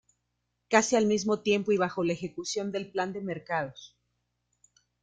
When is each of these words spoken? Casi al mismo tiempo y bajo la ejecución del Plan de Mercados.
Casi 0.67 0.95
al 0.95 1.05
mismo 1.05 1.41
tiempo 1.43 1.71
y 1.71 1.77
bajo 1.77 2.03
la 2.03 2.13
ejecución 2.13 2.71
del 2.71 2.89
Plan 2.91 3.13
de 3.13 3.21
Mercados. 3.21 3.95